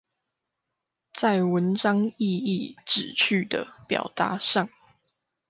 [1.13, 4.67] 在文章意義、旨趣的表達上